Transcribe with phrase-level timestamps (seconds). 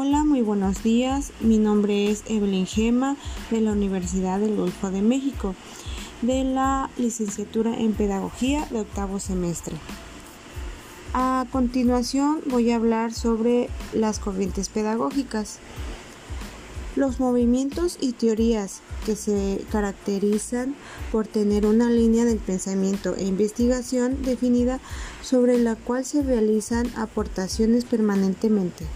[0.00, 1.32] Hola, muy buenos días.
[1.40, 3.16] Mi nombre es Evelyn Gema
[3.50, 5.56] de la Universidad del Golfo de México,
[6.22, 9.74] de la licenciatura en Pedagogía de octavo semestre.
[11.14, 15.58] A continuación voy a hablar sobre las corrientes pedagógicas.
[16.94, 20.76] Los movimientos y teorías que se caracterizan
[21.10, 24.78] por tener una línea del pensamiento e investigación definida
[25.22, 28.86] sobre la cual se realizan aportaciones permanentemente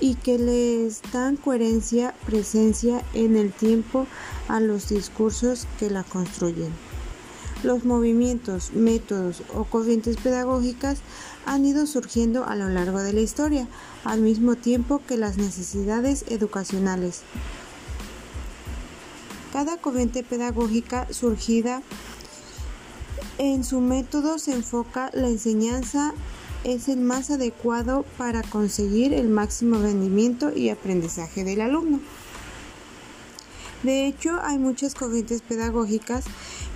[0.00, 4.06] y que les dan coherencia, presencia en el tiempo
[4.48, 6.72] a los discursos que la construyen.
[7.62, 10.98] Los movimientos, métodos o corrientes pedagógicas
[11.46, 13.66] han ido surgiendo a lo largo de la historia,
[14.04, 17.22] al mismo tiempo que las necesidades educacionales.
[19.52, 21.82] Cada corriente pedagógica surgida
[23.38, 26.12] en su método se enfoca la enseñanza
[26.66, 32.00] es el más adecuado para conseguir el máximo rendimiento y aprendizaje del alumno.
[33.84, 36.24] De hecho, hay muchas corrientes pedagógicas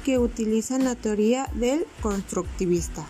[0.04, 3.04] que utilizan la teoría del constructivista.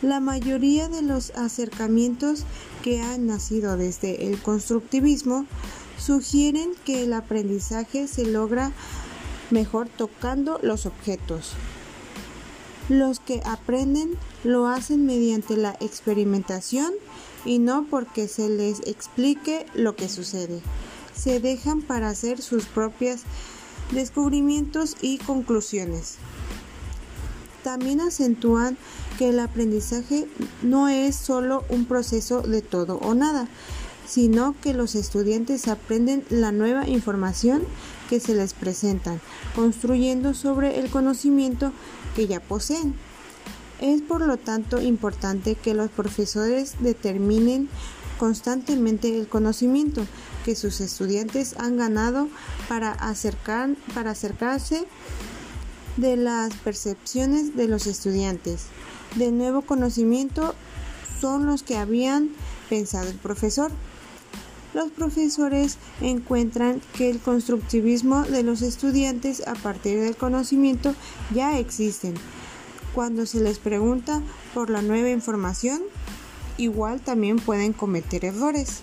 [0.00, 2.44] La mayoría de los acercamientos
[2.82, 5.44] que han nacido desde el constructivismo
[5.98, 8.72] sugieren que el aprendizaje se logra
[9.50, 11.52] mejor tocando los objetos.
[12.90, 16.92] Los que aprenden lo hacen mediante la experimentación
[17.44, 20.60] y no porque se les explique lo que sucede.
[21.14, 23.20] Se dejan para hacer sus propios
[23.92, 26.16] descubrimientos y conclusiones.
[27.62, 28.76] También acentúan
[29.18, 30.26] que el aprendizaje
[30.62, 33.46] no es solo un proceso de todo o nada,
[34.04, 37.62] sino que los estudiantes aprenden la nueva información
[38.10, 39.18] que se les presenta,
[39.54, 41.72] construyendo sobre el conocimiento
[42.16, 42.94] que ya poseen.
[43.80, 47.68] Es por lo tanto importante que los profesores determinen
[48.18, 50.04] constantemente el conocimiento
[50.44, 52.28] que sus estudiantes han ganado
[52.68, 54.86] para, acercar, para acercarse
[55.96, 58.64] de las percepciones de los estudiantes.
[59.14, 60.54] De nuevo conocimiento
[61.20, 62.30] son los que habían
[62.68, 63.70] pensado el profesor.
[64.72, 70.94] Los profesores encuentran que el constructivismo de los estudiantes a partir del conocimiento
[71.34, 72.14] ya existen.
[72.94, 74.22] Cuando se les pregunta
[74.54, 75.80] por la nueva información,
[76.56, 78.82] igual también pueden cometer errores.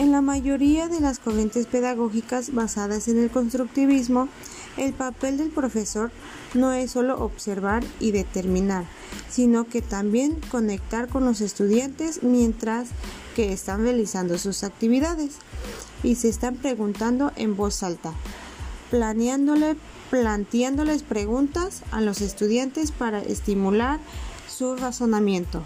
[0.00, 4.30] En la mayoría de las corrientes pedagógicas basadas en el constructivismo,
[4.78, 6.10] el papel del profesor
[6.54, 8.86] no es solo observar y determinar,
[9.28, 12.88] sino que también conectar con los estudiantes mientras
[13.36, 15.32] que están realizando sus actividades
[16.02, 18.14] y se están preguntando en voz alta,
[18.90, 19.76] planeándole,
[20.08, 24.00] planteándoles preguntas a los estudiantes para estimular
[24.48, 25.62] su razonamiento.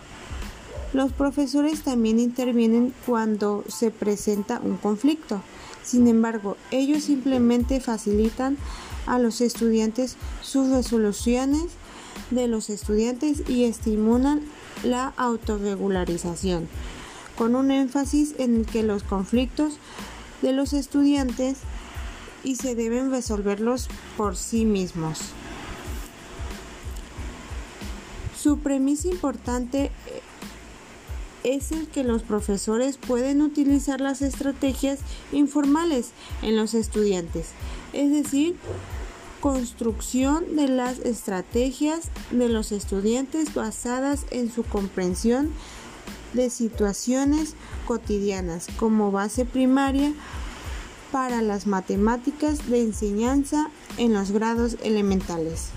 [0.94, 5.42] Los profesores también intervienen cuando se presenta un conflicto.
[5.82, 8.56] Sin embargo, ellos simplemente facilitan
[9.04, 11.64] a los estudiantes sus resoluciones
[12.30, 14.42] de los estudiantes y estimulan
[14.84, 16.68] la autorregularización,
[17.36, 19.78] con un énfasis en que los conflictos
[20.42, 21.58] de los estudiantes
[22.44, 25.18] y se deben resolverlos por sí mismos.
[28.40, 29.90] Su premisa importante
[31.44, 34.98] es el que los profesores pueden utilizar las estrategias
[35.30, 36.10] informales
[36.42, 37.50] en los estudiantes,
[37.92, 38.56] es decir,
[39.40, 45.50] construcción de las estrategias de los estudiantes basadas en su comprensión
[46.32, 47.54] de situaciones
[47.86, 50.12] cotidianas como base primaria
[51.12, 53.68] para las matemáticas de enseñanza
[53.98, 55.68] en los grados elementales.